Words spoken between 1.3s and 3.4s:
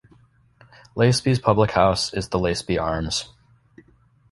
public house is the Laceby Arms.